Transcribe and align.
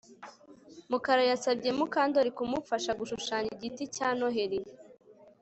Mukara 0.89 1.23
yasabye 1.31 1.69
Mukandoli 1.77 2.31
kumufasha 2.37 2.91
gushushanya 2.99 3.49
igiti 3.55 3.77
cye 3.85 3.87
cya 3.95 4.07
Noheri 4.17 4.59